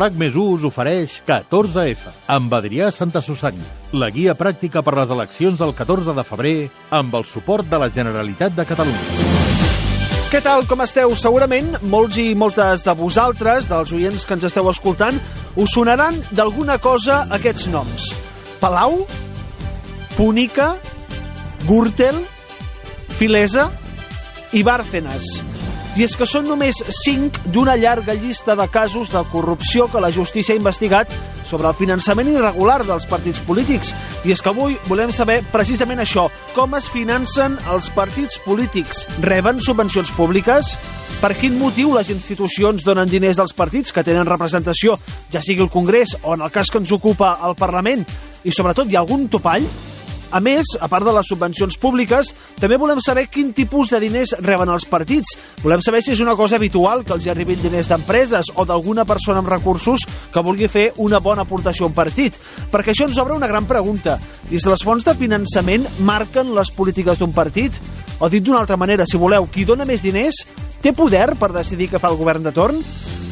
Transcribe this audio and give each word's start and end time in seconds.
RAC 0.00 0.14
més 0.16 0.36
us 0.38 0.62
ofereix 0.64 1.18
14F 1.26 2.12
amb 2.30 2.52
Adrià 2.56 2.86
Santa 2.94 3.20
Susanna, 3.20 3.66
la 3.92 4.08
guia 4.14 4.36
pràctica 4.38 4.80
per 4.86 4.94
les 4.96 5.10
eleccions 5.10 5.58
del 5.60 5.74
14 5.76 6.14
de 6.16 6.24
febrer 6.24 6.54
amb 6.94 7.16
el 7.18 7.26
suport 7.28 7.68
de 7.68 7.80
la 7.82 7.90
Generalitat 7.92 8.54
de 8.56 8.64
Catalunya. 8.64 9.28
Què 10.30 10.40
tal, 10.40 10.62
com 10.70 10.80
esteu? 10.86 11.12
Segurament 11.18 11.72
molts 11.90 12.16
i 12.22 12.30
moltes 12.38 12.86
de 12.86 12.94
vosaltres, 12.94 13.68
dels 13.68 13.92
oients 13.92 14.24
que 14.24 14.38
ens 14.38 14.46
esteu 14.46 14.70
escoltant, 14.70 15.20
us 15.58 15.74
sonaran 15.74 16.16
d'alguna 16.30 16.78
cosa 16.78 17.24
aquests 17.34 17.66
noms. 17.74 18.12
Palau? 18.62 19.02
Púnica? 20.14 20.76
Gürtel? 21.66 22.22
Filesa? 23.20 23.70
I 24.56 24.62
Bárcenas. 24.64 25.42
I 25.92 26.06
és 26.06 26.14
que 26.16 26.24
són 26.24 26.46
només 26.48 26.78
5 27.02 27.50
d'una 27.52 27.74
llarga 27.76 28.14
llista 28.16 28.54
de 28.56 28.64
casos 28.72 29.10
de 29.12 29.20
corrupció 29.28 29.90
que 29.92 30.00
la 30.00 30.08
justícia 30.08 30.54
ha 30.54 30.56
investigat 30.56 31.12
sobre 31.44 31.68
el 31.68 31.76
finançament 31.76 32.30
irregular 32.32 32.78
dels 32.88 33.04
partits 33.10 33.42
polítics. 33.44 33.92
I 34.24 34.32
és 34.32 34.40
que 34.40 34.48
avui 34.48 34.78
volem 34.88 35.12
saber 35.12 35.42
precisament 35.52 36.00
això, 36.00 36.30
com 36.56 36.78
es 36.80 36.88
financen 36.88 37.60
els 37.74 37.90
partits 37.92 38.40
polítics. 38.46 39.04
Reben 39.20 39.60
subvencions 39.60 40.16
públiques? 40.16 40.72
Per 41.20 41.34
quin 41.36 41.60
motiu 41.60 41.92
les 41.92 42.08
institucions 42.16 42.88
donen 42.88 43.12
diners 43.12 43.44
als 43.44 43.52
partits 43.52 43.92
que 43.92 44.06
tenen 44.06 44.24
representació, 44.32 44.96
ja 45.28 45.44
sigui 45.44 45.68
el 45.68 45.68
Congrés 45.68 46.16
o 46.22 46.40
en 46.40 46.48
el 46.48 46.56
cas 46.56 46.72
que 46.72 46.80
ens 46.80 46.96
ocupa 46.96 47.36
el 47.44 47.52
Parlament? 47.60 48.08
I 48.48 48.56
sobretot, 48.56 48.88
hi 48.88 48.96
ha 48.96 49.04
algun 49.04 49.28
topall? 49.28 49.68
A 50.30 50.38
més, 50.38 50.76
a 50.78 50.86
part 50.86 51.06
de 51.06 51.12
les 51.14 51.26
subvencions 51.26 51.76
públiques, 51.80 52.30
també 52.60 52.78
volem 52.78 53.00
saber 53.02 53.26
quin 53.32 53.50
tipus 53.56 53.90
de 53.90 53.98
diners 54.02 54.36
reben 54.44 54.70
els 54.70 54.86
partits. 54.86 55.34
Volem 55.64 55.82
saber 55.82 56.02
si 56.06 56.12
és 56.14 56.22
una 56.22 56.36
cosa 56.38 56.56
habitual 56.60 57.02
que 57.04 57.16
els 57.16 57.26
hi 57.26 57.32
arribin 57.32 57.58
diners 57.62 57.90
d'empreses 57.90 58.52
o 58.54 58.66
d'alguna 58.68 59.04
persona 59.04 59.42
amb 59.42 59.50
recursos 59.50 60.06
que 60.30 60.44
vulgui 60.46 60.70
fer 60.70 60.90
una 61.02 61.18
bona 61.18 61.42
aportació 61.42 61.88
a 61.88 61.90
un 61.90 61.96
partit. 61.96 62.38
Perquè 62.70 62.94
això 62.94 63.08
ens 63.08 63.18
obre 63.18 63.34
una 63.34 63.50
gran 63.50 63.66
pregunta. 63.66 64.20
I 64.50 64.58
si 64.58 64.70
les 64.70 64.86
fonts 64.86 65.04
de 65.06 65.16
finançament 65.18 65.88
marquen 66.06 66.54
les 66.54 66.70
polítiques 66.70 67.18
d'un 67.18 67.34
partit? 67.34 67.74
O 68.20 68.28
dit 68.28 68.44
d'una 68.44 68.60
altra 68.62 68.76
manera, 68.76 69.06
si 69.08 69.18
voleu, 69.18 69.48
qui 69.50 69.64
dona 69.64 69.88
més 69.88 70.02
diners 70.04 70.44
té 70.80 70.94
poder 70.96 71.34
per 71.40 71.50
decidir 71.52 71.90
què 71.90 72.00
fa 72.00 72.12
el 72.12 72.20
govern 72.20 72.46
de 72.46 72.54
torn? 72.54 72.78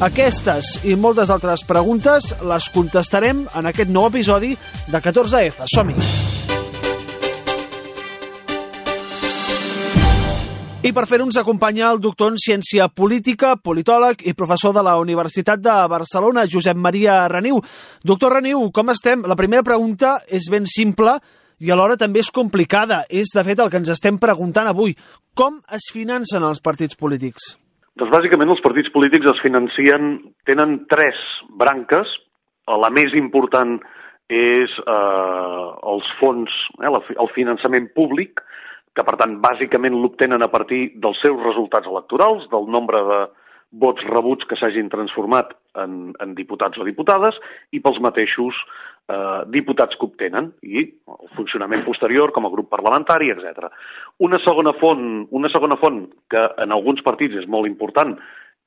Aquestes 0.03 0.77
i 0.87 0.95
moltes 0.95 1.31
altres 1.33 1.65
preguntes 1.67 2.31
les 2.47 2.69
contestarem 2.75 3.45
en 3.47 3.71
aquest 3.71 3.91
nou 3.91 4.07
episodi 4.11 4.55
de 4.87 5.03
14F. 5.03 5.67
Som-hi! 5.75 6.58
I 10.79 10.93
per 10.95 11.03
fer-ho 11.09 11.25
ens 11.27 11.35
acompanya 11.35 11.89
el 11.91 11.97
doctor 11.99 12.29
en 12.31 12.37
Ciència 12.39 12.85
Política, 12.95 13.57
politòleg 13.59 14.21
i 14.31 14.31
professor 14.31 14.71
de 14.71 14.79
la 14.85 14.93
Universitat 15.01 15.59
de 15.59 15.73
Barcelona, 15.91 16.45
Josep 16.47 16.77
Maria 16.79 17.17
Reniu. 17.27 17.59
Doctor 17.99 18.37
Reniu, 18.37 18.61
com 18.71 18.87
estem? 18.93 19.25
La 19.27 19.35
primera 19.35 19.65
pregunta 19.67 20.13
és 20.31 20.47
ben 20.47 20.63
simple 20.71 21.17
i 21.59 21.73
alhora 21.75 21.99
també 21.99 22.23
és 22.23 22.31
complicada. 22.31 23.01
És, 23.11 23.33
de 23.35 23.43
fet, 23.43 23.59
el 23.59 23.67
que 23.67 23.81
ens 23.81 23.91
estem 23.91 24.21
preguntant 24.23 24.71
avui. 24.71 24.95
Com 25.35 25.59
es 25.75 25.89
financen 25.91 26.47
els 26.47 26.63
partits 26.63 26.95
polítics? 26.95 27.57
Doncs 27.99 28.15
bàsicament 28.15 28.55
els 28.55 28.63
partits 28.63 28.87
polítics 28.95 29.27
es 29.27 29.43
financien, 29.43 30.13
tenen 30.47 30.85
tres 30.87 31.19
branques. 31.59 32.07
La 32.71 32.87
més 32.95 33.11
important 33.19 33.81
és 34.31 34.79
eh, 34.79 35.67
els 35.91 36.07
fons, 36.21 36.55
eh, 36.79 36.87
el 37.19 37.33
finançament 37.35 37.91
públic, 37.91 38.39
que 38.99 39.07
per 39.07 39.15
tant 39.15 39.37
bàsicament 39.39 39.95
l'obtenen 39.95 40.43
a 40.43 40.51
partir 40.51 40.89
dels 40.99 41.19
seus 41.23 41.39
resultats 41.39 41.87
electorals, 41.87 42.49
del 42.51 42.67
nombre 42.67 42.99
de 43.07 43.19
vots 43.79 44.03
rebuts 44.09 44.47
que 44.49 44.57
s'hagin 44.59 44.89
transformat 44.91 45.53
en, 45.79 46.11
en 46.19 46.33
diputats 46.35 46.79
o 46.81 46.87
diputades 46.87 47.37
i 47.71 47.79
pels 47.85 47.99
mateixos 48.03 48.57
eh, 48.59 49.45
diputats 49.53 49.95
que 49.95 50.07
obtenen 50.09 50.49
i 50.65 50.83
el 50.83 51.31
funcionament 51.37 51.85
posterior 51.85 52.33
com 52.35 52.49
a 52.49 52.51
grup 52.51 52.71
parlamentari, 52.73 53.29
etc. 53.31 53.69
Una 54.25 54.41
segona 54.43 54.73
font, 54.81 55.05
una 55.31 55.53
segona 55.53 55.77
font 55.79 56.03
que 56.33 56.43
en 56.65 56.75
alguns 56.75 57.05
partits 57.05 57.39
és 57.39 57.47
molt 57.47 57.69
important 57.69 58.17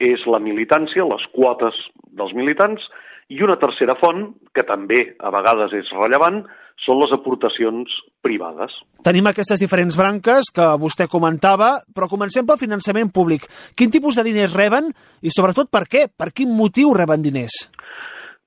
és 0.03 0.23
la 0.31 0.41
militància, 0.43 1.05
les 1.05 1.27
quotes 1.35 1.77
dels 2.17 2.33
militants, 2.39 2.87
i 3.33 3.43
una 3.45 3.59
tercera 3.61 3.95
font, 4.01 4.31
que 4.55 4.65
també 4.67 5.03
a 5.21 5.31
vegades 5.35 5.75
és 5.77 5.93
rellevant, 5.99 6.43
són 6.82 6.98
les 6.98 7.12
aportacions 7.15 7.91
privades. 8.25 8.75
Tenim 9.06 9.28
aquestes 9.31 9.60
diferents 9.62 9.97
branques 9.98 10.50
que 10.54 10.66
vostè 10.82 11.06
comentava, 11.10 11.76
però 11.94 12.09
comencem 12.10 12.47
pel 12.47 12.60
finançament 12.60 13.12
públic. 13.15 13.47
Quin 13.78 13.93
tipus 13.94 14.19
de 14.19 14.26
diners 14.26 14.56
reben 14.59 14.91
i 15.22 15.31
sobretot 15.31 15.70
per 15.70 15.87
què? 15.91 16.09
Per 16.10 16.32
quin 16.34 16.50
motiu 16.56 16.94
reben 16.97 17.22
diners? 17.22 17.54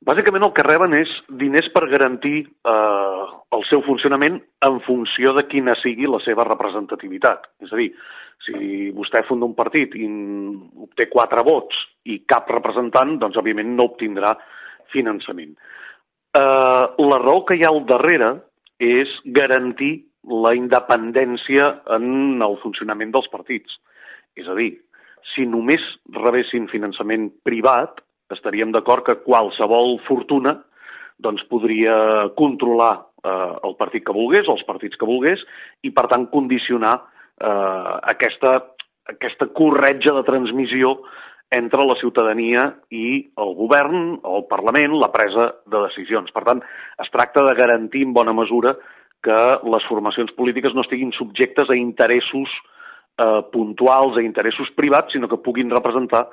Bàsicament 0.06 0.44
el 0.46 0.52
que 0.54 0.66
reben 0.68 0.94
és 0.94 1.10
diners 1.40 1.72
per 1.74 1.88
garantir 1.90 2.44
eh, 2.46 3.24
el 3.58 3.64
seu 3.72 3.82
funcionament 3.88 4.38
en 4.68 4.78
funció 4.86 5.34
de 5.34 5.48
quina 5.50 5.74
sigui 5.82 6.06
la 6.12 6.20
seva 6.22 6.46
representativitat. 6.46 7.48
És 7.66 7.74
a 7.74 7.80
dir, 7.80 7.90
si 8.46 8.92
vostè 8.94 9.24
funda 9.26 9.48
un 9.50 9.56
partit 9.58 9.96
i 9.98 10.06
obté 10.86 11.08
quatre 11.10 11.42
vots 11.48 11.80
i 12.06 12.20
cap 12.30 12.52
representant, 12.54 13.16
doncs 13.18 13.40
òbviament 13.42 13.74
no 13.74 13.90
obtindrà 13.90 14.36
finançament. 14.94 15.56
Eh, 16.36 16.86
la 17.10 17.20
raó 17.22 17.46
que 17.48 17.56
hi 17.56 17.64
ha 17.64 17.72
al 17.72 17.86
darrere 17.88 18.34
és 18.84 19.12
garantir 19.38 19.94
la 20.46 20.56
independència 20.58 21.70
en 21.96 22.42
el 22.44 22.58
funcionament 22.64 23.14
dels 23.14 23.30
partits. 23.32 23.78
És 24.36 24.48
a 24.52 24.56
dir, 24.58 24.74
si 25.34 25.46
només 25.48 25.84
rebessin 26.18 26.68
finançament 26.72 27.30
privat, 27.48 28.02
estaríem 28.34 28.74
d'acord 28.74 29.06
que 29.06 29.20
qualsevol 29.24 30.00
fortuna 30.08 30.58
doncs, 31.24 31.46
podria 31.48 31.96
controlar 32.36 32.94
eh, 33.00 33.52
el 33.64 33.76
partit 33.80 34.04
que 34.04 34.16
volgués, 34.16 34.50
els 34.52 34.66
partits 34.68 35.00
que 35.00 35.08
volgués, 35.08 35.40
i 35.88 35.94
per 35.96 36.10
tant 36.12 36.28
condicionar 36.34 36.98
eh, 37.40 37.94
aquesta, 38.12 38.58
aquesta 39.14 39.48
corretja 39.56 40.12
de 40.18 40.26
transmissió 40.28 40.98
entre 41.54 41.86
la 41.86 41.96
ciutadania 42.00 42.66
i 42.90 43.32
el 43.38 43.54
govern, 43.58 44.20
el 44.26 44.46
Parlament, 44.50 44.96
la 45.00 45.12
presa 45.14 45.52
de 45.66 45.82
decisions. 45.86 46.32
Per 46.34 46.44
tant, 46.48 46.62
es 47.02 47.12
tracta 47.14 47.44
de 47.46 47.54
garantir 47.58 48.04
en 48.08 48.14
bona 48.16 48.34
mesura 48.34 48.76
que 49.26 49.38
les 49.66 49.86
formacions 49.90 50.34
polítiques 50.38 50.74
no 50.76 50.84
estiguin 50.86 51.14
subjectes 51.18 51.70
a 51.70 51.78
interessos 51.78 52.52
eh, 53.18 53.42
puntuals, 53.54 54.18
a 54.18 54.26
interessos 54.26 54.70
privats, 54.78 55.14
sinó 55.14 55.30
que 55.30 55.42
puguin 55.42 55.72
representar 55.74 56.28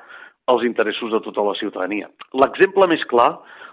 els 0.53 0.65
interessos 0.67 1.13
de 1.13 1.21
tota 1.25 1.45
la 1.47 1.55
ciutadania. 1.61 2.11
L'exemple 2.35 2.89
més 2.91 3.05
clar 3.09 3.31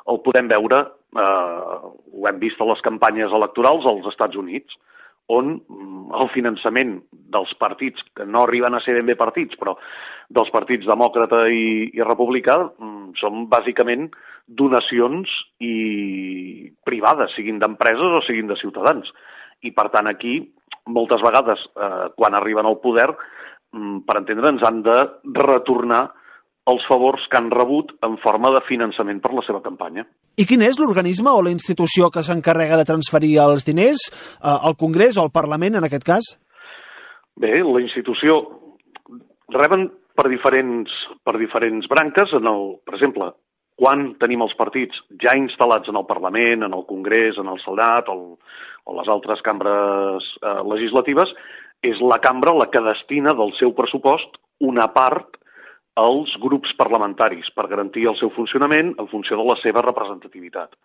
el 0.09 0.21
podem 0.25 0.47
veure, 0.51 0.83
eh, 1.17 1.89
ho 2.13 2.29
hem 2.29 2.39
vist 2.39 2.61
a 2.61 2.69
les 2.69 2.83
campanyes 2.85 3.33
electorals 3.35 3.87
als 3.89 4.07
Estats 4.13 4.37
Units, 4.39 4.77
on 5.29 5.55
mm, 5.61 6.09
el 6.19 6.29
finançament 6.33 6.95
dels 7.33 7.51
partits, 7.61 8.01
que 8.17 8.25
no 8.25 8.43
arriben 8.43 8.75
a 8.75 8.81
ser 8.83 8.95
ben 8.97 9.09
bé 9.09 9.15
partits, 9.19 9.57
però 9.59 9.75
dels 10.29 10.49
partits 10.53 10.87
demòcrata 10.89 11.45
i, 11.53 11.89
i 11.93 12.05
republicà, 12.05 12.57
mm, 12.65 13.15
són 13.21 13.45
bàsicament 13.51 14.09
donacions 14.49 15.29
i 15.61 16.71
privades, 16.85 17.33
siguin 17.37 17.61
d'empreses 17.61 18.17
o 18.17 18.23
siguin 18.25 18.49
de 18.49 18.57
ciutadans. 18.61 19.09
I, 19.61 19.73
per 19.75 19.89
tant, 19.93 20.09
aquí, 20.09 20.39
moltes 20.89 21.21
vegades, 21.21 21.61
eh, 21.77 22.07
quan 22.17 22.37
arriben 22.37 22.65
al 22.65 22.79
poder, 22.81 23.09
mm, 23.73 24.05
per 24.07 24.17
entendre'ns, 24.21 24.65
han 24.65 24.81
de 24.85 24.97
retornar 25.37 26.07
els 26.69 26.85
favors 26.87 27.25
que 27.29 27.39
han 27.39 27.49
rebut 27.51 27.91
en 28.05 28.17
forma 28.23 28.51
de 28.55 28.61
finançament 28.67 29.21
per 29.23 29.33
la 29.35 29.43
seva 29.47 29.61
campanya. 29.65 30.05
I 30.37 30.45
quin 30.49 30.63
és 30.65 30.79
l'organisme 30.79 31.33
o 31.33 31.43
la 31.45 31.53
institució 31.53 32.09
que 32.13 32.23
s'encarrega 32.25 32.77
de 32.79 32.87
transferir 32.87 33.35
els 33.43 33.65
diners? 33.67 34.07
Eh, 34.39 34.57
el 34.69 34.77
Congrés 34.79 35.17
o 35.17 35.25
el 35.27 35.33
Parlament, 35.35 35.79
en 35.79 35.89
aquest 35.89 36.07
cas? 36.07 36.31
Bé, 37.39 37.59
la 37.63 37.83
institució 37.83 38.39
reben 39.53 39.89
per 40.15 40.27
diferents, 40.31 40.95
per 41.23 41.37
diferents 41.39 41.87
branques. 41.91 42.33
En 42.35 42.49
el, 42.51 42.65
per 42.85 42.97
exemple, 42.97 43.31
quan 43.79 44.09
tenim 44.19 44.43
els 44.43 44.55
partits 44.59 44.97
ja 45.23 45.35
instal·lats 45.39 45.91
en 45.91 45.99
el 45.99 46.07
Parlament, 46.09 46.65
en 46.67 46.75
el 46.75 46.85
Congrés, 46.89 47.39
en 47.39 47.47
el 47.51 47.61
Senat 47.63 48.11
o, 48.11 48.35
o 48.83 48.97
les 48.99 49.11
altres 49.11 49.41
cambres 49.45 50.27
eh, 50.43 50.59
legislatives, 50.67 51.31
és 51.87 51.99
la 52.03 52.19
cambra 52.19 52.51
la 52.55 52.67
que 52.71 52.83
destina 52.83 53.31
del 53.39 53.53
seu 53.59 53.71
pressupost 53.77 54.35
una 54.59 54.89
part 54.91 55.37
als 55.99 56.31
grups 56.43 56.71
parlamentaris 56.79 57.49
per 57.55 57.67
garantir 57.71 58.07
el 58.07 58.17
seu 58.19 58.31
funcionament 58.35 58.93
en 58.97 59.07
funció 59.11 59.37
de 59.39 59.45
la 59.47 59.57
seva 59.63 59.83
representativitat. 59.85 60.75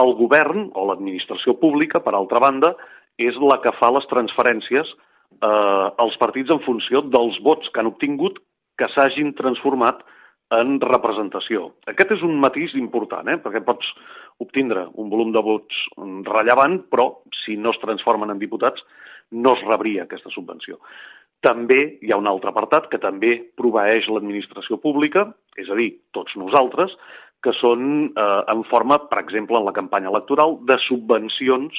El 0.00 0.14
govern 0.18 0.70
o 0.74 0.86
l'administració 0.88 1.56
pública, 1.60 2.00
per 2.02 2.14
altra 2.14 2.42
banda, 2.42 2.74
és 3.18 3.36
la 3.42 3.58
que 3.62 3.74
fa 3.78 3.90
les 3.94 4.06
transferències 4.10 4.86
eh, 4.90 5.88
als 6.04 6.16
partits 6.22 6.50
en 6.54 6.62
funció 6.66 7.02
dels 7.06 7.38
vots 7.46 7.68
que 7.70 7.82
han 7.82 7.90
obtingut 7.90 8.40
que 8.78 8.88
s'hagin 8.94 9.34
transformat 9.38 10.02
en 10.56 10.78
representació. 10.82 11.74
Aquest 11.90 12.16
és 12.16 12.24
un 12.26 12.38
matís 12.42 12.74
important, 12.78 13.28
eh? 13.30 13.38
perquè 13.42 13.62
pots 13.66 13.86
obtindre 14.42 14.88
un 14.98 15.10
volum 15.12 15.30
de 15.34 15.42
vots 15.46 15.84
rellevant, 16.26 16.80
però 16.90 17.10
si 17.44 17.58
no 17.60 17.74
es 17.74 17.80
transformen 17.82 18.32
en 18.32 18.40
diputats, 18.40 18.82
no 19.30 19.54
es 19.54 19.62
rebria 19.68 20.08
aquesta 20.08 20.32
subvenció. 20.34 20.80
També 21.40 21.78
hi 22.04 22.12
ha 22.12 22.18
un 22.20 22.28
altre 22.28 22.50
apartat 22.52 22.90
que 22.92 23.00
també 23.00 23.32
proveeix 23.56 24.08
l'administració 24.12 24.76
pública, 24.82 25.24
és 25.56 25.70
a 25.72 25.76
dir, 25.78 25.94
tots 26.16 26.36
nosaltres, 26.36 26.92
que 27.40 27.54
són 27.56 28.10
eh, 28.12 28.42
en 28.52 28.64
forma, 28.68 28.98
per 29.08 29.22
exemple, 29.22 29.56
en 29.56 29.64
la 29.64 29.76
campanya 29.76 30.10
electoral, 30.12 30.58
de 30.68 30.76
subvencions 30.84 31.76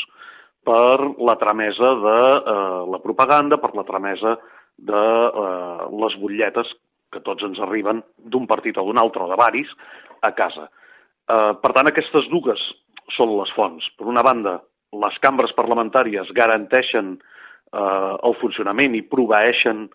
per 0.65 0.97
la 1.21 1.35
tramesa 1.41 1.93
de 2.01 2.17
eh, 2.53 2.79
la 2.95 3.01
propaganda, 3.03 3.59
per 3.61 3.73
la 3.77 3.85
tramesa 3.85 4.37
de 4.81 5.03
eh, 5.43 5.89
les 6.03 6.17
butlletes 6.21 6.73
que 7.13 7.21
tots 7.21 7.45
ens 7.45 7.59
arriben 7.61 8.01
d'un 8.33 8.47
partit 8.49 8.77
o 8.81 8.85
d'un 8.87 8.97
altre 8.97 9.27
o 9.27 9.29
de 9.29 9.37
varis 9.37 9.69
a 10.25 10.31
casa. 10.33 10.65
Eh, 11.29 11.51
per 11.61 11.73
tant, 11.77 11.91
aquestes 11.91 12.29
dues 12.33 12.65
són 13.13 13.37
les 13.37 13.53
fonts. 13.53 13.85
Per 13.99 14.09
una 14.09 14.25
banda, 14.25 14.57
les 14.97 15.21
cambres 15.21 15.53
parlamentàries 15.53 16.33
garanteixen 16.33 17.13
eh, 17.19 17.40
el 17.71 18.33
funcionament 18.41 18.95
i 18.97 19.05
proveeixen 19.07 19.85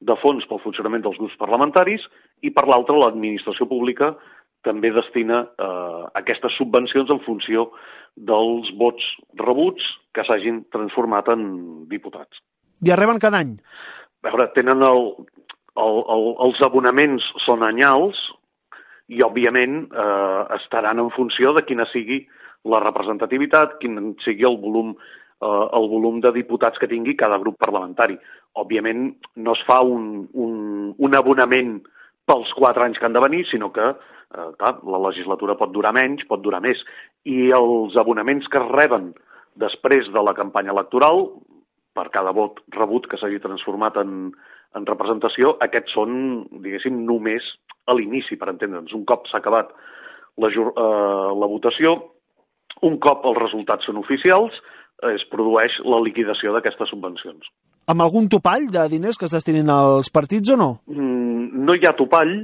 de 0.00 0.16
fons 0.22 0.44
pel 0.48 0.60
funcionament 0.62 1.04
dels 1.04 1.18
grups 1.20 1.36
parlamentaris 1.40 2.02
i 2.44 2.52
per 2.52 2.66
l'altra 2.68 2.96
l'administració 3.00 3.68
pública 3.68 4.14
també 4.66 4.90
destina 4.92 5.44
eh, 5.46 6.02
aquestes 6.20 6.56
subvencions 6.58 7.10
en 7.12 7.22
funció 7.26 7.70
dels 8.16 8.70
vots 8.80 9.04
rebuts 9.40 9.84
que 10.16 10.24
s'hagin 10.26 10.64
transformat 10.74 11.28
en 11.34 11.44
diputats. 11.90 12.40
I 12.84 12.96
reben 12.96 13.20
cada 13.22 13.40
any? 13.44 13.54
A 14.26 14.32
veure, 14.32 14.48
tenen 14.56 14.82
el, 14.82 15.02
el, 15.78 16.00
el, 16.16 16.26
els 16.48 16.62
abonaments 16.66 17.24
són 17.44 17.62
anyals 17.66 18.18
i, 19.08 19.20
òbviament, 19.22 19.84
eh, 19.86 20.40
estaran 20.58 21.00
en 21.02 21.12
funció 21.14 21.54
de 21.56 21.62
quina 21.68 21.86
sigui 21.92 22.24
la 22.66 22.80
representativitat, 22.82 23.76
quin 23.82 24.16
sigui 24.24 24.48
el 24.48 24.58
volum, 24.58 24.96
eh, 25.42 25.66
el 25.78 25.88
volum 25.92 26.20
de 26.24 26.32
diputats 26.34 26.78
que 26.78 26.90
tingui 26.90 27.16
cada 27.16 27.38
grup 27.42 27.58
parlamentari. 27.62 28.18
Òbviament, 28.56 29.08
no 29.36 29.56
es 29.56 29.62
fa 29.68 29.82
un, 29.84 30.26
un, 30.32 30.94
un 30.96 31.18
abonament 31.18 31.78
pels 32.26 32.52
quatre 32.58 32.84
anys 32.84 32.98
que 32.98 33.06
han 33.06 33.16
de 33.16 33.22
venir, 33.22 33.44
sinó 33.50 33.70
que 33.72 33.86
eh, 33.90 34.50
clar, 34.58 34.76
la 34.82 35.02
legislatura 35.08 35.58
pot 35.58 35.72
durar 35.74 35.94
menys, 35.96 36.26
pot 36.30 36.42
durar 36.42 36.62
més. 36.64 36.80
I 37.28 37.50
els 37.56 37.96
abonaments 38.00 38.48
que 38.50 38.62
es 38.62 38.72
reben 38.72 39.12
després 39.56 40.08
de 40.12 40.22
la 40.24 40.34
campanya 40.36 40.74
electoral, 40.74 41.28
per 41.96 42.10
cada 42.12 42.32
vot 42.36 42.60
rebut 42.76 43.06
que 43.08 43.16
s'hagi 43.16 43.40
transformat 43.40 43.96
en, 44.02 44.28
en 44.76 44.88
representació, 44.88 45.54
aquests 45.64 45.94
són, 45.96 46.18
diguéssim, 46.64 46.98
només 47.08 47.46
a 47.88 47.94
l'inici, 47.96 48.36
per 48.36 48.50
entendre'ns. 48.52 48.92
Un 48.96 49.06
cop 49.08 49.24
s'ha 49.30 49.40
acabat 49.40 49.72
la, 50.42 50.50
eh, 50.50 51.30
la 51.40 51.48
votació, 51.48 51.96
un 52.84 52.98
cop 53.00 53.24
els 53.24 53.38
resultats 53.40 53.88
són 53.88 54.02
oficials, 54.02 54.58
es 55.12 55.24
produeix 55.32 55.74
la 55.84 56.00
liquidació 56.00 56.54
d'aquestes 56.54 56.88
subvencions. 56.92 57.48
Amb 57.86 58.02
algun 58.02 58.28
topall 58.32 58.66
de 58.72 58.86
diners 58.90 59.18
que 59.18 59.28
es 59.28 59.34
destinin 59.34 59.68
als 59.70 60.10
partits 60.10 60.50
o 60.54 60.56
no? 60.58 60.70
Mm, 60.90 61.64
no 61.66 61.76
hi 61.76 61.84
ha 61.86 61.96
topall 61.98 62.34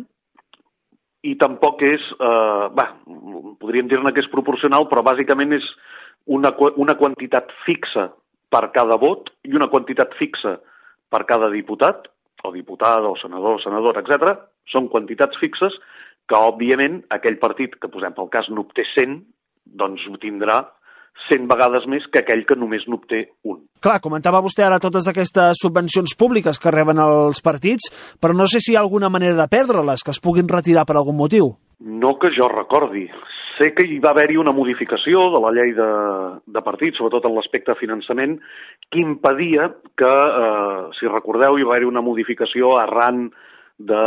i 1.22 1.36
tampoc 1.40 1.82
és... 1.86 2.04
Eh, 2.18 2.66
bah, 2.76 2.90
podríem 3.62 3.88
dir-ne 3.90 4.12
que 4.12 4.22
és 4.24 4.30
proporcional, 4.30 4.88
però 4.90 5.04
bàsicament 5.06 5.54
és 5.56 5.66
una, 6.26 6.52
una 6.82 6.96
quantitat 6.98 7.50
fixa 7.66 8.10
per 8.52 8.68
cada 8.74 8.98
vot 9.00 9.30
i 9.48 9.54
una 9.56 9.70
quantitat 9.72 10.12
fixa 10.18 10.58
per 11.12 11.24
cada 11.28 11.48
diputat, 11.52 12.08
o 12.42 12.50
diputada, 12.52 13.06
o 13.08 13.16
senador, 13.20 13.58
o 13.58 13.62
senadora, 13.62 14.02
etc. 14.02 14.34
Són 14.72 14.88
quantitats 14.92 15.38
fixes 15.38 15.74
que, 16.26 16.36
òbviament, 16.38 17.02
aquell 17.14 17.38
partit 17.42 17.76
que, 17.78 17.90
posem 17.92 18.14
pel 18.16 18.30
cas, 18.32 18.48
n'obté 18.50 18.84
100, 18.94 19.20
doncs 19.78 20.06
ho 20.10 20.18
tindrà 20.22 20.62
100 21.28 21.46
vegades 21.50 21.86
més 21.90 22.04
que 22.12 22.22
aquell 22.22 22.44
que 22.48 22.56
només 22.58 22.84
n'obté 22.88 23.24
un. 23.48 23.60
Clar, 23.82 24.00
comentava 24.04 24.42
vostè 24.44 24.64
ara 24.66 24.80
totes 24.82 25.06
aquestes 25.08 25.60
subvencions 25.62 26.16
públiques 26.18 26.58
que 26.60 26.72
reben 26.74 27.00
els 27.02 27.42
partits, 27.44 27.90
però 28.20 28.36
no 28.36 28.48
sé 28.50 28.60
si 28.60 28.72
hi 28.72 28.78
ha 28.78 28.82
alguna 28.82 29.10
manera 29.12 29.36
de 29.38 29.48
perdre-les, 29.50 30.02
que 30.02 30.14
es 30.14 30.22
puguin 30.22 30.50
retirar 30.50 30.86
per 30.88 30.98
algun 30.98 31.18
motiu. 31.18 31.54
No 31.82 32.16
que 32.18 32.30
jo 32.34 32.48
recordi. 32.50 33.08
Sé 33.58 33.72
que 33.76 33.84
hi 33.86 33.98
va 34.02 34.12
haver-hi 34.14 34.38
una 34.40 34.54
modificació 34.56 35.26
de 35.34 35.40
la 35.44 35.52
llei 35.54 35.74
de, 35.76 35.88
de 36.46 36.62
partits, 36.64 36.98
sobretot 36.98 37.28
en 37.28 37.36
l'aspecte 37.36 37.74
de 37.74 37.80
finançament, 37.80 38.38
que 38.90 39.02
impedia 39.02 39.68
que, 39.98 40.12
eh, 40.12 40.84
si 40.98 41.10
recordeu, 41.10 41.58
hi 41.58 41.66
va 41.66 41.74
haver-hi 41.74 41.90
una 41.90 42.04
modificació 42.04 42.76
arran 42.80 43.26
de 43.78 44.02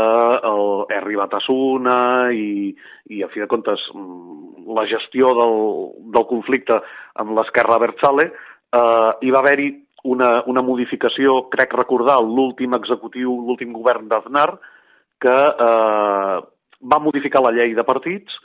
el 0.52 0.86
Erri 0.98 1.18
Batasuna 1.20 2.32
i, 2.32 2.76
i, 3.10 3.24
a 3.24 3.30
fi 3.32 3.44
de 3.44 3.48
comptes, 3.52 3.82
mm, 3.94 4.68
la 4.76 4.86
gestió 4.90 5.34
del, 5.38 5.58
del 6.16 6.28
conflicte 6.30 6.80
amb 7.22 7.36
l'esquerra 7.38 7.80
Bertzale, 7.82 8.30
eh, 8.30 9.12
hi 9.22 9.34
va 9.34 9.42
haver-hi 9.42 9.70
una, 10.06 10.44
una 10.52 10.62
modificació, 10.62 11.46
crec 11.54 11.74
recordar, 11.74 12.20
l'últim 12.22 12.76
executiu, 12.78 13.34
l'últim 13.46 13.74
govern 13.74 14.08
d'Aznar, 14.10 14.52
que 15.22 15.36
eh, 15.36 16.38
va 16.86 17.02
modificar 17.02 17.42
la 17.42 17.54
llei 17.56 17.74
de 17.74 17.86
partits 17.88 18.36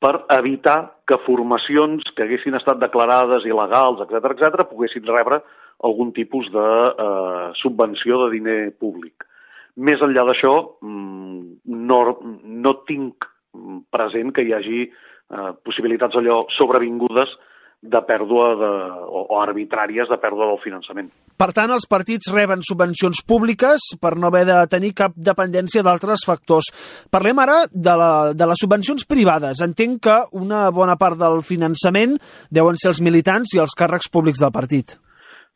per 0.00 0.24
evitar 0.36 0.78
que 1.08 1.18
formacions 1.24 2.04
que 2.16 2.24
haguessin 2.24 2.56
estat 2.58 2.80
declarades 2.80 3.46
il·legals, 3.48 4.02
etc 4.04 4.32
etc, 4.32 4.66
poguessin 4.70 5.06
rebre 5.08 5.40
algun 5.84 6.12
tipus 6.16 6.48
de 6.52 6.68
eh, 7.06 7.48
subvenció 7.60 8.24
de 8.24 8.30
diner 8.36 8.60
públic. 8.80 9.26
Més 9.76 10.00
enllà 10.00 10.24
d'això, 10.24 10.54
mm, 10.80 11.42
no, 11.88 11.98
no 12.64 12.72
tinc 12.88 13.26
present 13.92 14.32
que 14.36 14.44
hi 14.44 14.54
hagi 14.56 14.86
eh, 14.86 15.50
possibilitats 15.64 16.16
allò 16.16 16.44
sobrevingudes 16.56 17.34
de 17.86 18.00
pèrdua 18.08 18.46
de, 18.56 18.70
o, 19.04 19.22
o 19.36 19.38
arbitràries 19.42 20.08
de 20.10 20.18
pèrdua 20.18 20.48
del 20.50 20.60
finançament. 20.62 21.10
Per 21.36 21.50
tant, 21.52 21.70
els 21.74 21.84
partits 21.88 22.30
reben 22.32 22.62
subvencions 22.64 23.20
públiques 23.28 23.84
per 24.00 24.14
no 24.16 24.30
haver 24.30 24.46
de 24.48 24.56
tenir 24.72 24.94
cap 24.96 25.12
dependència 25.14 25.84
d'altres 25.84 26.24
factors. 26.26 26.70
Parlem 27.12 27.42
ara 27.44 27.58
de, 27.70 27.94
la, 28.00 28.10
de 28.32 28.48
les 28.48 28.62
subvencions 28.64 29.04
privades. 29.04 29.60
Entenc 29.62 30.00
que 30.08 30.16
una 30.40 30.66
bona 30.72 30.96
part 30.96 31.20
del 31.20 31.42
finançament 31.44 32.16
deuen 32.50 32.80
ser 32.80 32.94
els 32.94 33.02
militants 33.04 33.52
i 33.54 33.62
els 33.62 33.76
càrrecs 33.76 34.08
públics 34.12 34.40
del 34.42 34.54
partit. 34.56 34.96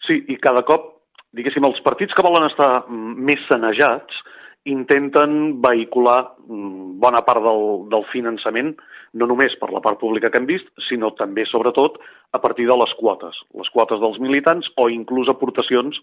Sí, 0.06 0.20
i 0.28 0.36
cada 0.40 0.62
cop 0.68 0.99
diguéssim, 1.36 1.64
els 1.66 1.80
partits 1.86 2.14
que 2.16 2.24
volen 2.26 2.48
estar 2.48 2.86
més 2.90 3.42
sanejats 3.48 4.22
intenten 4.68 5.60
vehicular 5.64 6.34
bona 7.00 7.22
part 7.24 7.42
del, 7.44 7.86
del 7.92 8.04
finançament, 8.12 8.74
no 9.16 9.26
només 9.26 9.54
per 9.60 9.70
la 9.72 9.80
part 9.84 9.98
pública 10.00 10.28
que 10.30 10.38
hem 10.38 10.48
vist, 10.48 10.68
sinó 10.88 11.14
també, 11.18 11.46
sobretot, 11.48 11.96
a 12.36 12.40
partir 12.42 12.66
de 12.68 12.76
les 12.76 12.92
quotes. 12.98 13.38
Les 13.56 13.70
quotes 13.72 14.02
dels 14.02 14.20
militants 14.22 14.68
o 14.76 14.90
inclús 14.92 15.30
aportacions 15.32 15.96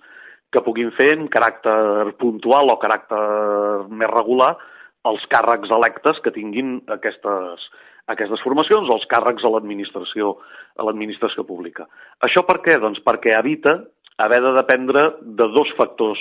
que 0.51 0.63
puguin 0.63 0.89
fer 0.97 1.11
en 1.15 1.27
caràcter 1.31 2.15
puntual 2.21 2.71
o 2.71 2.79
caràcter 2.81 3.21
més 3.91 4.11
regular 4.11 4.55
els 5.07 5.23
càrrecs 5.31 5.71
electes 5.71 6.19
que 6.23 6.33
tinguin 6.35 6.79
aquestes, 6.91 7.67
aquestes 8.11 8.41
formacions 8.43 8.89
o 8.89 8.97
els 8.97 9.05
càrrecs 9.11 9.45
l'administració 9.45 10.33
a 10.79 10.87
l'administració 10.87 11.45
pública. 11.47 11.87
Això 12.25 12.43
per 12.47 12.59
què? 12.65 12.77
Doncs 12.81 13.03
perquè 13.05 13.37
evita 13.37 13.77
haver 14.17 14.41
de 14.41 14.53
dependre 14.57 15.03
de 15.21 15.47
dos 15.53 15.69
factors 15.77 16.19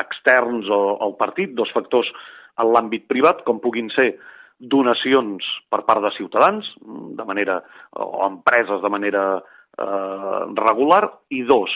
externs 0.00 0.70
al 0.72 1.16
partit, 1.18 1.52
dos 1.54 1.70
factors 1.74 2.08
en 2.56 2.72
l'àmbit 2.72 3.04
privat, 3.08 3.42
com 3.44 3.60
puguin 3.60 3.90
ser 3.92 4.14
donacions 4.56 5.44
per 5.68 5.82
part 5.84 6.00
de 6.04 6.12
ciutadans, 6.16 6.68
de 6.80 7.26
manera, 7.28 7.60
o 7.92 8.24
empreses 8.24 8.80
de 8.80 8.90
manera 8.92 9.26
eh, 9.36 10.40
regular, 10.56 11.04
i 11.28 11.42
dos, 11.44 11.72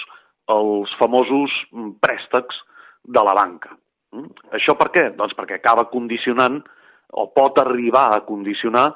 els 0.48 0.96
famosos 0.98 1.52
préstecs 2.00 2.56
de 3.04 3.24
la 3.24 3.36
banca. 3.36 3.76
Mm? 4.16 4.32
Això 4.56 4.76
per 4.80 4.88
què? 4.94 5.10
Doncs 5.18 5.36
perquè 5.36 5.60
acaba 5.60 5.90
condicionant 5.92 6.62
o 7.10 7.28
pot 7.34 7.58
arribar 7.60 8.08
a 8.14 8.24
condicionar 8.24 8.88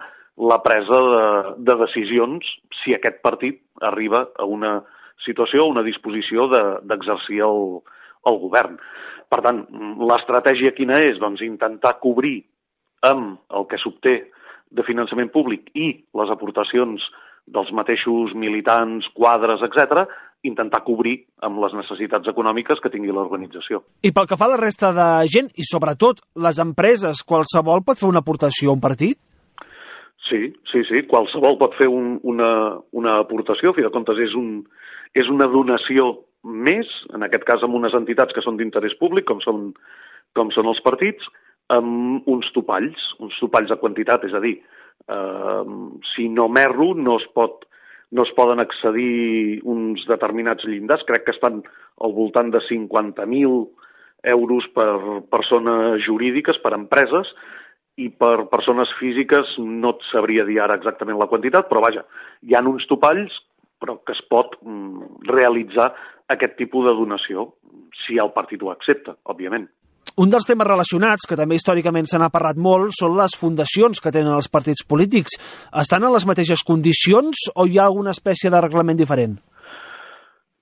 la 0.49 0.59
presa 0.65 0.99
de, 1.13 1.25
de 1.69 1.77
decisions 1.85 2.47
si 2.81 2.95
aquest 2.95 3.21
partit 3.23 3.61
arriba 3.83 4.25
a 4.39 4.47
una 4.51 4.79
situació, 5.25 5.69
una 5.71 5.85
disposició 5.87 6.49
d'exercir 6.51 7.41
de, 7.41 7.49
el, 7.49 7.81
el 8.31 8.41
govern. 8.43 8.79
Per 9.31 9.41
tant, 9.45 9.65
l'estratègia 10.11 10.75
quina 10.77 10.99
és? 11.03 11.19
Doncs 11.23 11.43
intentar 11.47 11.97
cobrir 12.03 12.41
amb 13.05 13.39
el 13.55 13.69
que 13.71 13.81
s'obté 13.81 14.17
de 14.75 14.85
finançament 14.87 15.31
públic 15.33 15.71
i 15.75 15.93
les 16.19 16.33
aportacions 16.33 17.03
dels 17.45 17.71
mateixos 17.77 18.33
militants, 18.39 19.07
quadres, 19.17 19.63
etc, 19.67 20.07
intentar 20.45 20.83
cobrir 20.85 21.17
amb 21.45 21.61
les 21.63 21.75
necessitats 21.77 22.29
econòmiques 22.29 22.81
que 22.83 22.93
tingui 22.93 23.13
l'organització. 23.13 23.83
I 24.05 24.13
pel 24.17 24.29
que 24.29 24.39
fa 24.41 24.49
a 24.49 24.55
la 24.55 24.61
resta 24.61 24.93
de 24.97 25.09
gent, 25.33 25.51
i 25.57 25.65
sobretot 25.69 26.21
les 26.47 26.61
empreses, 26.61 27.23
qualsevol 27.25 27.85
pot 27.85 28.01
fer 28.01 28.11
una 28.11 28.25
aportació 28.25 28.73
a 28.73 28.77
un 28.77 28.83
partit? 28.85 29.19
Sí, 30.29 30.41
sí, 30.71 30.81
sí, 30.89 31.05
qualsevol 31.09 31.59
pot 31.61 31.77
fer 31.77 31.89
un, 31.93 32.19
una, 32.25 32.51
una 32.97 33.19
aportació, 33.21 33.73
a 33.73 33.77
fi 33.77 33.85
de 33.85 33.93
comptes 33.93 34.21
és 34.25 34.37
un, 34.41 34.63
és 35.15 35.31
una 35.31 35.47
donació 35.51 36.11
més, 36.45 36.89
en 37.15 37.25
aquest 37.25 37.47
cas 37.49 37.63
amb 37.65 37.79
unes 37.79 37.95
entitats 37.97 38.35
que 38.37 38.43
són 38.45 38.59
d'interès 38.59 38.97
públic, 39.01 39.27
com 39.29 39.41
són, 39.45 39.71
com 40.37 40.51
són 40.53 40.69
els 40.73 40.83
partits, 40.85 41.25
amb 41.73 42.27
uns 42.29 42.51
topalls, 42.53 43.07
uns 43.25 43.37
topalls 43.41 43.71
de 43.71 43.79
quantitat, 43.81 44.27
és 44.29 44.35
a 44.35 44.43
dir, 44.45 44.59
eh, 45.09 45.63
si 46.15 46.29
no 46.29 46.49
merro 46.49 46.93
no 46.95 47.17
es 47.23 47.29
pot 47.33 47.65
no 48.15 48.23
es 48.23 48.31
poden 48.37 48.61
accedir 48.63 49.59
uns 49.67 50.05
determinats 50.07 50.63
llindars, 50.69 51.03
crec 51.09 51.25
que 51.27 51.33
estan 51.35 51.65
al 51.99 52.13
voltant 52.15 52.53
de 52.55 52.61
50.000 52.63 53.65
euros 54.31 54.69
per 54.77 55.25
persones 55.33 56.05
jurídiques, 56.05 56.61
per 56.63 56.77
empreses, 56.77 57.33
i 57.99 58.09
per 58.11 58.47
persones 58.53 58.91
físiques 59.01 59.57
no 59.59 59.95
et 59.97 60.07
sabria 60.13 60.47
dir 60.47 60.61
ara 60.63 60.77
exactament 60.79 61.19
la 61.19 61.29
quantitat, 61.31 61.67
però 61.71 61.83
vaja, 61.83 62.05
hi 62.47 62.55
ha 62.55 62.63
uns 62.67 62.87
topalls 62.91 63.35
però 63.85 64.01
que 64.01 64.17
es 64.17 64.25
pot 64.33 64.57
mm, 64.65 65.21
realitzar 65.29 65.93
aquest 66.33 66.57
tipus 66.57 66.89
de 66.89 66.97
donació, 66.97 67.51
si 68.07 68.17
el 68.21 68.33
partit 68.33 68.63
ho 68.65 68.73
accepta, 68.73 69.19
òbviament. 69.29 69.69
Un 70.21 70.31
dels 70.31 70.47
temes 70.47 70.67
relacionats, 70.67 71.27
que 71.27 71.37
també 71.37 71.59
històricament 71.59 72.07
se 72.07 72.21
n'ha 72.23 72.31
parlat 72.33 72.57
molt, 72.61 72.95
són 72.97 73.17
les 73.19 73.35
fundacions 73.37 73.99
que 74.01 74.13
tenen 74.15 74.33
els 74.33 74.49
partits 74.49 74.85
polítics. 74.87 75.35
Estan 75.83 76.07
en 76.07 76.15
les 76.15 76.27
mateixes 76.29 76.63
condicions 76.67 77.49
o 77.59 77.67
hi 77.67 77.81
ha 77.81 77.89
alguna 77.89 78.15
espècie 78.15 78.53
de 78.53 78.61
reglament 78.63 79.01
diferent? 79.01 79.35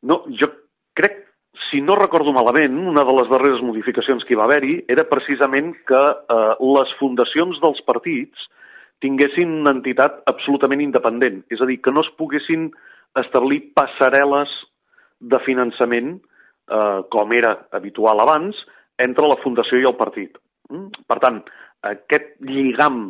No, 0.09 0.23
jo 0.41 0.49
crec, 0.99 1.21
si 1.69 1.83
no 1.85 1.99
recordo 2.01 2.33
malament, 2.33 2.81
una 2.95 3.05
de 3.05 3.17
les 3.19 3.29
darreres 3.31 3.61
modificacions 3.63 4.25
que 4.25 4.35
hi 4.35 4.41
va 4.41 4.49
haver-hi 4.49 4.79
era 4.95 5.05
precisament 5.11 5.75
que 5.89 6.01
eh, 6.01 6.41
les 6.79 6.97
fundacions 6.99 7.61
dels 7.63 7.85
partits 7.87 8.49
tinguessin 9.05 9.53
una 9.61 9.75
entitat 9.77 10.23
absolutament 10.31 10.81
independent, 10.81 11.43
és 11.53 11.61
a 11.61 11.69
dir, 11.69 11.81
que 11.83 11.93
no 11.93 12.07
es 12.07 12.11
poguessin 12.17 12.71
establir 13.19 13.73
passarel·les 13.77 14.53
de 15.33 15.39
finançament, 15.47 16.15
eh, 16.71 17.01
com 17.11 17.33
era 17.33 17.57
habitual 17.73 18.21
abans, 18.21 18.57
entre 18.99 19.29
la 19.29 19.39
Fundació 19.43 19.81
i 19.81 19.89
el 19.89 19.99
partit. 19.99 20.39
Mm? 20.71 21.05
Per 21.09 21.19
tant, 21.23 21.43
aquest 21.83 22.35
lligam 22.47 23.05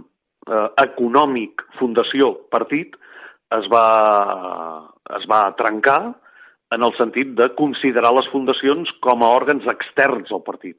eh, 0.48 0.68
econòmic 0.82 1.62
Fundació-Partit 1.78 2.96
es 3.58 3.68
va, 3.72 3.86
es 5.18 5.26
va 5.28 5.44
trencar 5.58 6.00
en 6.72 6.86
el 6.86 6.94
sentit 6.96 7.34
de 7.36 7.50
considerar 7.58 8.14
les 8.16 8.28
fundacions 8.32 8.88
com 9.04 9.22
a 9.22 9.30
òrgans 9.36 9.66
externs 9.68 10.32
al 10.32 10.44
partit. 10.46 10.78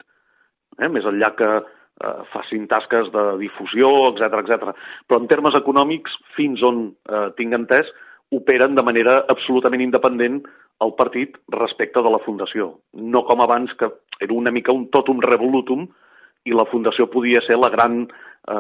Eh? 0.80 0.90
Més 0.90 1.06
enllà 1.06 1.30
que 1.38 1.50
eh, 1.60 2.16
facin 2.34 2.66
tasques 2.72 3.12
de 3.14 3.26
difusió, 3.44 3.92
etc 4.10 4.40
etc. 4.42 4.74
Però 5.06 5.22
en 5.22 5.30
termes 5.30 5.58
econòmics, 5.60 6.18
fins 6.38 6.64
on 6.66 6.88
eh, 6.90 7.28
tinc 7.38 7.54
entès, 7.60 7.94
operen 8.34 8.76
de 8.76 8.84
manera 8.86 9.22
absolutament 9.30 9.84
independent 9.86 10.42
el 10.84 10.94
partit 10.98 11.38
respecte 11.54 12.02
de 12.04 12.12
la 12.12 12.22
Fundació. 12.26 12.74
No 12.94 13.24
com 13.28 13.42
abans, 13.44 13.72
que 13.80 13.90
era 14.20 14.34
una 14.34 14.52
mica 14.52 14.74
un 14.74 14.90
tot 14.94 15.10
un 15.14 15.22
revolutum 15.22 15.88
i 16.44 16.56
la 16.56 16.68
Fundació 16.72 17.08
podia 17.12 17.42
ser 17.48 17.58
la 17.60 17.70
gran, 17.74 18.04
eh, 18.04 18.54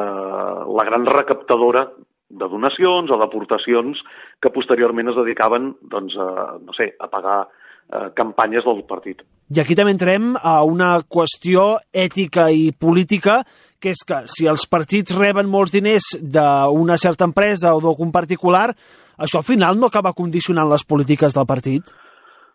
la 0.80 0.86
gran 0.88 1.06
recaptadora 1.10 1.88
de 2.34 2.48
donacions 2.50 3.12
o 3.12 3.20
d'aportacions 3.20 4.00
que 4.42 4.52
posteriorment 4.54 5.12
es 5.12 5.20
dedicaven 5.20 5.74
doncs, 5.82 6.16
a, 6.18 6.58
no 6.64 6.74
sé, 6.78 6.94
a 7.00 7.10
pagar 7.12 7.44
eh, 7.44 8.10
campanyes 8.16 8.66
del 8.66 8.84
partit. 8.90 9.22
I 9.54 9.60
aquí 9.62 9.76
també 9.78 9.94
entrem 9.94 10.34
a 10.40 10.64
una 10.66 10.96
qüestió 11.04 11.76
ètica 11.94 12.48
i 12.50 12.72
política, 12.72 13.42
que 13.78 13.92
és 13.92 14.02
que 14.08 14.24
si 14.32 14.48
els 14.50 14.64
partits 14.72 15.14
reben 15.18 15.50
molts 15.52 15.74
diners 15.76 16.14
d'una 16.24 16.98
certa 16.98 17.28
empresa 17.28 17.76
o 17.76 17.82
d'algun 17.84 18.14
particular, 18.16 18.70
això 19.18 19.42
al 19.42 19.48
final 19.48 19.80
no 19.80 19.90
acaba 19.92 20.16
condicionant 20.18 20.70
les 20.72 20.86
polítiques 20.86 21.36
del 21.36 21.48
partit? 21.50 21.94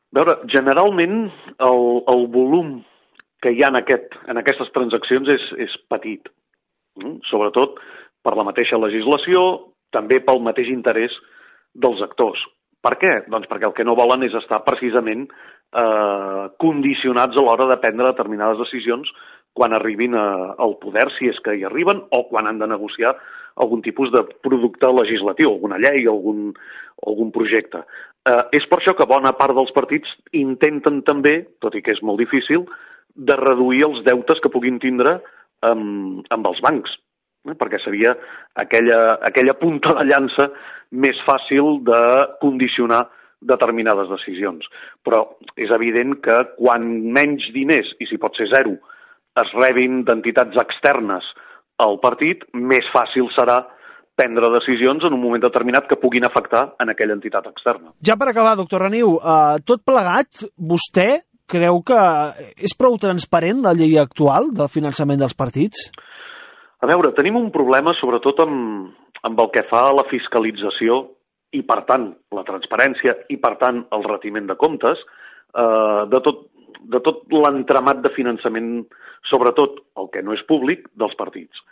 A 0.08 0.20
veure, 0.20 0.38
generalment 0.48 1.26
el, 1.60 1.82
el 2.08 2.26
volum 2.32 2.78
que 3.44 3.52
hi 3.54 3.62
ha 3.62 3.70
en, 3.70 3.78
aquest, 3.82 4.16
en 4.26 4.40
aquestes 4.40 4.70
transaccions 4.74 5.28
és, 5.30 5.44
és 5.68 5.74
petit, 5.92 6.30
mm? 6.98 7.18
sobretot 7.30 7.78
per 8.24 8.34
la 8.36 8.46
mateixa 8.48 8.80
legislació, 8.80 9.42
també 9.94 10.18
pel 10.24 10.42
mateix 10.44 10.72
interès 10.72 11.14
dels 11.78 12.00
actors. 12.04 12.40
Per 12.82 12.94
què? 12.98 13.12
Doncs 13.30 13.48
perquè 13.50 13.66
el 13.68 13.74
que 13.76 13.86
no 13.86 13.96
volen 13.98 14.24
és 14.26 14.34
estar 14.38 14.60
precisament 14.66 15.26
eh, 15.28 16.44
condicionats 16.62 17.36
a 17.36 17.44
l'hora 17.44 17.66
de 17.70 17.78
prendre 17.82 18.10
determinades 18.10 18.60
decisions 18.62 19.10
quan 19.58 19.74
arribin 19.74 20.14
a, 20.14 20.54
al 20.62 20.78
poder, 20.82 21.08
si 21.16 21.28
és 21.32 21.38
que 21.44 21.56
hi 21.58 21.66
arriben, 21.66 22.04
o 22.14 22.22
quan 22.30 22.46
han 22.46 22.60
de 22.62 22.70
negociar 22.70 23.16
algun 23.58 23.82
tipus 23.82 24.12
de 24.14 24.22
producte 24.46 24.86
legislatiu, 24.94 25.50
alguna 25.50 25.80
llei, 25.82 26.06
algun, 26.06 26.52
algun 27.06 27.32
projecte. 27.34 27.82
Eh, 28.28 28.44
és 28.60 28.66
per 28.70 28.78
això 28.78 28.94
que 28.94 29.08
bona 29.10 29.34
part 29.38 29.56
dels 29.56 29.74
partits 29.74 30.14
intenten 30.38 31.02
també, 31.06 31.40
tot 31.62 31.74
i 31.74 31.82
que 31.82 31.94
és 31.96 32.04
molt 32.06 32.22
difícil, 32.22 32.66
de 33.18 33.36
reduir 33.38 33.84
els 33.88 34.02
deutes 34.06 34.40
que 34.42 34.52
puguin 34.52 34.78
tindre 34.82 35.18
amb, 35.66 36.22
amb 36.34 36.50
els 36.50 36.60
bancs, 36.62 36.94
eh? 37.50 37.56
perquè 37.58 37.80
seria 37.82 38.14
aquella, 38.54 39.18
aquella 39.26 39.56
punta 39.58 39.94
de 39.98 40.06
llança 40.06 40.50
més 40.90 41.18
fàcil 41.26 41.80
de 41.86 42.02
condicionar 42.42 43.08
determinades 43.40 44.10
decisions. 44.10 44.66
Però 45.06 45.24
és 45.56 45.70
evident 45.74 46.16
que 46.22 46.38
quan 46.58 46.86
menys 47.14 47.50
diners, 47.54 47.90
i 48.02 48.06
si 48.10 48.18
pot 48.22 48.38
ser 48.38 48.48
zero, 48.54 48.76
es 49.42 49.52
rebin 49.56 50.02
d'entitats 50.06 50.56
externes 50.60 51.26
al 51.78 51.98
partit, 52.02 52.42
més 52.52 52.86
fàcil 52.94 53.28
serà 53.36 53.60
prendre 54.18 54.50
decisions 54.50 55.04
en 55.06 55.14
un 55.14 55.22
moment 55.22 55.42
determinat 55.44 55.86
que 55.86 55.98
puguin 56.00 56.26
afectar 56.26 56.64
en 56.82 56.90
aquella 56.90 57.14
entitat 57.14 57.46
externa. 57.46 57.92
Ja 58.02 58.18
per 58.18 58.32
acabar, 58.32 58.56
doctor 58.58 58.82
Reniu, 58.82 59.14
eh, 59.22 59.62
tot 59.64 59.84
plegat, 59.86 60.42
vostè 60.58 61.22
creu 61.48 61.80
que 61.86 62.00
és 62.60 62.74
prou 62.76 62.98
transparent 63.00 63.62
la 63.64 63.74
llei 63.78 63.96
actual 64.00 64.50
del 64.58 64.68
finançament 64.72 65.22
dels 65.22 65.36
partits? 65.38 65.88
A 66.82 66.86
veure, 66.90 67.14
tenim 67.16 67.38
un 67.38 67.48
problema 67.54 67.94
sobretot 67.98 68.42
amb, 68.44 68.90
amb 69.26 69.40
el 69.42 69.48
que 69.54 69.64
fa 69.70 69.86
a 69.88 69.94
la 69.96 70.06
fiscalització 70.10 71.00
i, 71.56 71.62
per 71.66 71.80
tant, 71.88 72.10
la 72.36 72.44
transparència 72.46 73.16
i, 73.32 73.38
per 73.40 73.54
tant, 73.62 73.82
el 73.96 74.04
retiment 74.06 74.46
de 74.50 74.58
comptes 74.60 75.00
eh, 75.00 76.02
de 76.12 76.20
tot, 76.26 76.44
de 76.92 77.00
tot 77.04 77.24
l'entramat 77.32 78.04
de 78.04 78.12
finançament, 78.14 78.82
sobretot 79.26 79.82
el 79.98 80.08
que 80.12 80.22
no 80.22 80.34
és 80.36 80.44
públic, 80.48 80.86
dels 80.98 81.16
partits. 81.18 81.64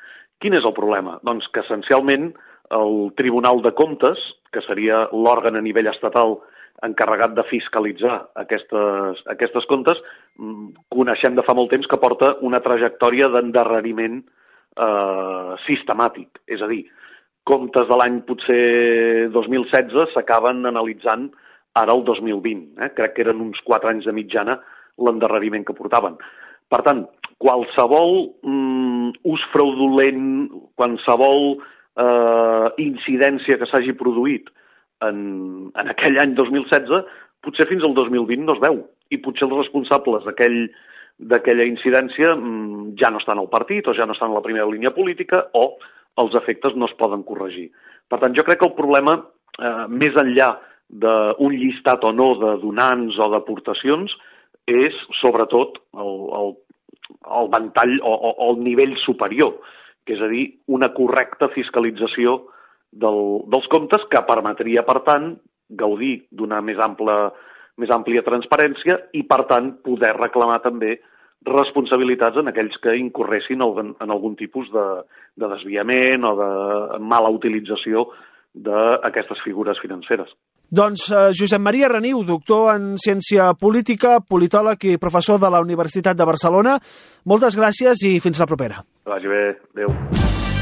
Quin 0.42 0.56
és 0.56 0.66
el 0.66 0.74
problema? 0.76 1.16
Doncs 1.24 1.46
que, 1.52 1.62
essencialment, 1.64 2.32
el 2.76 3.12
Tribunal 3.16 3.62
de 3.62 3.72
Comptes, 3.78 4.20
que 4.52 4.62
seria 4.66 5.06
l'òrgan 5.12 5.56
a 5.56 5.64
nivell 5.64 5.88
estatal 5.92 6.40
encarregat 6.84 7.32
de 7.36 7.44
fiscalitzar 7.48 8.16
aquestes, 8.36 9.22
aquestes 9.32 9.64
comptes, 9.70 10.00
mm, 10.38 10.88
coneixem 10.92 11.34
de 11.34 11.44
fa 11.46 11.54
molt 11.54 11.70
temps 11.70 11.86
que 11.86 11.96
porta 11.96 12.36
una 12.42 12.60
trajectòria 12.60 13.28
d'endarreriment 13.28 14.22
eh, 14.76 15.52
sistemàtic. 15.64 16.42
És 16.46 16.60
a 16.60 16.68
dir, 16.68 16.84
comptes 17.44 17.88
de 17.88 17.96
l'any 17.96 18.20
potser 18.28 19.28
2016 19.32 20.12
s'acaben 20.12 20.66
analitzant 20.66 21.30
ara 21.74 21.94
el 21.94 22.04
2020. 22.04 22.74
Eh? 22.82 22.90
Crec 22.96 23.14
que 23.14 23.22
eren 23.22 23.40
uns 23.40 23.60
4 23.64 23.88
anys 23.88 24.04
de 24.04 24.12
mitjana 24.12 24.60
l'endarreriment 24.98 25.64
que 25.64 25.76
portaven. 25.76 26.16
Per 26.68 26.82
tant, 26.82 27.06
qualsevol 27.46 28.16
mm, 28.42 29.22
ús 29.30 29.42
fraudulent, 29.52 30.48
qualsevol 30.74 31.52
eh, 31.54 32.66
incidència 32.82 33.58
que 33.60 33.68
s'hagi 33.70 33.94
produït 33.98 34.50
en, 35.06 35.18
en 35.70 35.92
aquell 35.92 36.18
any 36.22 36.34
2016, 36.34 37.06
potser 37.46 37.68
fins 37.70 37.86
al 37.86 37.94
2020 37.94 38.48
no 38.48 38.56
es 38.56 38.62
veu. 38.64 38.82
I 39.14 39.20
potser 39.22 39.46
els 39.46 39.60
responsables 39.60 40.26
d'aquella 40.26 41.68
incidència 41.68 42.34
mm, 42.34 42.96
ja 42.98 43.12
no 43.14 43.22
estan 43.22 43.38
al 43.38 43.50
partit 43.52 43.86
o 43.86 43.94
ja 43.94 44.08
no 44.08 44.16
estan 44.16 44.34
a 44.34 44.40
la 44.40 44.44
primera 44.44 44.66
línia 44.66 44.94
política 44.96 45.46
o 45.54 45.76
els 46.18 46.34
efectes 46.34 46.74
no 46.74 46.90
es 46.90 46.96
poden 46.98 47.22
corregir. 47.28 47.70
Per 48.10 48.18
tant, 48.22 48.34
jo 48.34 48.42
crec 48.46 48.58
que 48.62 48.70
el 48.70 48.78
problema, 48.78 49.20
eh, 49.60 49.86
més 49.88 50.16
enllà 50.18 50.56
d'un 50.86 51.54
llistat 51.54 52.04
o 52.06 52.12
no 52.14 52.32
de 52.40 52.56
donants 52.62 53.18
o 53.18 53.30
d'aportacions, 53.30 54.12
és 54.66 54.94
sobretot 55.20 55.78
el, 55.94 56.14
el, 56.38 56.54
el 57.40 57.50
ventall 57.52 57.96
o, 58.02 58.12
o, 58.12 58.30
o 58.36 58.52
el 58.54 58.62
nivell 58.64 58.96
superior, 59.04 59.56
que 60.06 60.14
és 60.16 60.22
a 60.22 60.30
dir, 60.30 60.44
una 60.66 60.92
correcta 60.94 61.48
fiscalització 61.54 62.38
del, 62.92 63.20
dels 63.50 63.66
comptes 63.72 64.06
que 64.10 64.22
permetria, 64.28 64.84
per 64.86 65.00
tant, 65.06 65.34
gaudir 65.68 66.28
d'una 66.30 66.60
més, 66.62 66.78
ampla, 66.82 67.32
més 67.82 67.90
àmplia 67.90 68.24
transparència 68.26 69.00
i, 69.12 69.24
per 69.26 69.42
tant, 69.50 69.74
poder 69.84 70.14
reclamar 70.16 70.60
també 70.64 70.96
responsabilitats 71.46 72.40
en 72.40 72.50
aquells 72.50 72.78
que 72.82 72.96
incorressin 72.98 73.62
en, 73.62 73.92
en 74.02 74.10
algun 74.10 74.34
tipus 74.38 74.70
de, 74.74 74.86
de 75.38 75.50
desviament 75.52 76.24
o 76.26 76.34
de 76.38 76.50
mala 77.02 77.30
utilització 77.34 78.08
d'aquestes 78.56 79.42
figures 79.44 79.78
financeres. 79.82 80.30
Doncs 80.70 81.06
eh, 81.10 81.30
Josep 81.36 81.62
Maria 81.62 81.88
Reniu, 81.92 82.24
doctor 82.26 82.72
en 82.74 82.96
Ciència 82.98 83.52
Política, 83.54 84.18
politòleg 84.20 84.88
i 84.90 84.98
professor 84.98 85.38
de 85.38 85.50
la 85.52 85.62
Universitat 85.62 86.18
de 86.18 86.26
Barcelona, 86.26 86.76
moltes 87.24 87.58
gràcies 87.58 88.02
i 88.08 88.18
fins 88.20 88.42
la 88.42 88.50
propera. 88.50 88.82
Que 89.04 89.14
vagi 89.14 89.30
bé. 89.30 89.44
Adéu. 89.76 90.55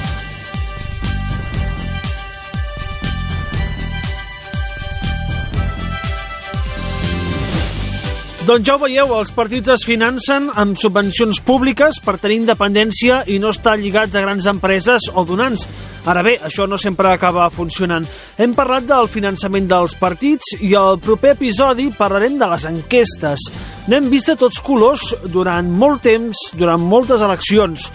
Doncs 8.44 8.66
ja 8.68 8.74
ho 8.76 8.80
veieu, 8.82 9.08
els 9.16 9.30
partits 9.32 9.70
es 9.72 9.86
financen 9.88 10.50
amb 10.60 10.76
subvencions 10.76 11.38
públiques 11.46 11.96
per 12.04 12.18
tenir 12.20 12.42
independència 12.42 13.22
i 13.32 13.38
no 13.40 13.48
estar 13.54 13.78
lligats 13.80 14.18
a 14.18 14.20
grans 14.20 14.44
empreses 14.50 15.06
o 15.14 15.22
donants. 15.24 15.62
Ara 16.04 16.20
bé, 16.26 16.34
això 16.44 16.66
no 16.68 16.76
sempre 16.76 17.08
acaba 17.08 17.46
funcionant. 17.48 18.04
Hem 18.36 18.52
parlat 18.52 18.84
del 18.90 19.08
finançament 19.08 19.64
dels 19.70 19.94
partits 19.96 20.58
i 20.60 20.74
al 20.76 21.00
proper 21.00 21.32
episodi 21.38 21.86
parlarem 21.96 22.36
de 22.36 22.50
les 22.50 22.66
enquestes. 22.68 23.46
N'hem 23.88 24.10
vist 24.12 24.28
de 24.28 24.36
tots 24.42 24.60
colors 24.60 25.14
durant 25.24 25.70
molt 25.72 26.04
temps, 26.04 26.50
durant 26.60 26.84
moltes 26.84 27.24
eleccions 27.24 27.88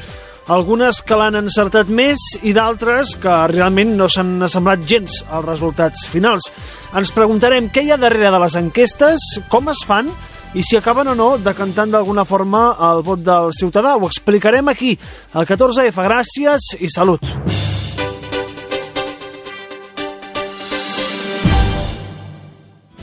algunes 0.50 1.03
que 1.06 1.13
l'han 1.13 1.38
encertat 1.38 1.91
més 1.94 2.18
i 2.41 2.56
d'altres 2.58 3.12
que 3.22 3.36
realment 3.51 3.91
no 4.00 4.08
s'han 4.10 4.32
assemblat 4.48 4.82
gens 4.82 5.20
als 5.29 5.46
resultats 5.46 6.08
finals. 6.10 6.50
Ens 6.98 7.13
preguntarem 7.13 7.70
què 7.70 7.84
hi 7.86 7.94
ha 7.94 8.01
darrere 8.01 8.34
de 8.34 8.41
les 8.41 8.58
enquestes, 8.58 9.27
com 9.53 9.70
es 9.70 9.86
fan 9.86 10.10
i 10.53 10.63
si 10.63 10.77
acaben 10.77 11.08
o 11.12 11.15
no 11.15 11.29
decantant 11.38 11.91
d'alguna 11.94 12.25
forma 12.25 12.63
el 12.91 13.03
vot 13.06 13.22
del 13.22 13.53
ciutadà. 13.53 13.96
Ho 13.98 14.08
explicarem 14.10 14.72
aquí, 14.72 14.96
al 15.34 15.46
14F. 15.46 16.08
Gràcies 16.10 16.74
i 16.79 16.89
salut. 16.89 17.78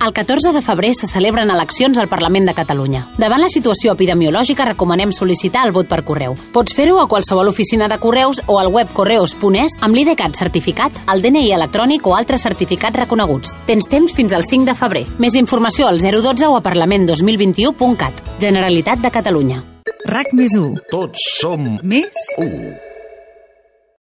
El 0.06 0.12
14 0.12 0.52
de 0.52 0.62
febrer 0.62 0.92
se 0.94 1.08
celebren 1.08 1.50
eleccions 1.50 1.98
al 1.98 2.06
Parlament 2.06 2.46
de 2.46 2.52
Catalunya. 2.54 3.00
Davant 3.18 3.42
la 3.42 3.48
situació 3.50 3.96
epidemiològica 3.96 4.68
recomanem 4.68 5.10
sol·licitar 5.10 5.64
el 5.66 5.72
vot 5.74 5.88
per 5.90 6.04
correu. 6.06 6.36
Pots 6.54 6.76
fer-ho 6.78 7.00
a 7.02 7.08
qualsevol 7.10 7.50
oficina 7.50 7.88
de 7.90 7.98
correus 7.98 8.38
o 8.46 8.60
al 8.60 8.70
web 8.70 8.92
correus.es 8.94 9.80
amb 9.82 9.98
l'IDCAT 9.98 10.38
certificat, 10.38 11.02
el 11.10 11.26
DNI 11.26 11.50
electrònic 11.58 12.06
o 12.06 12.14
altres 12.14 12.46
certificats 12.46 13.02
reconeguts. 13.02 13.56
Tens 13.66 13.90
temps 13.90 14.14
fins 14.14 14.30
al 14.30 14.46
5 14.46 14.70
de 14.70 14.78
febrer. 14.78 15.06
Més 15.18 15.34
informació 15.34 15.90
al 15.90 15.98
012 15.98 16.54
o 16.54 16.54
a 16.54 16.62
parlament2021.cat. 16.62 18.26
Generalitat 18.38 19.02
de 19.02 19.10
Catalunya. 19.10 19.62
RAC 20.06 20.36
més 20.38 20.54
1. 20.54 20.86
Tots 20.92 21.32
som 21.40 21.72
Més 21.82 22.28
u. 22.38 22.46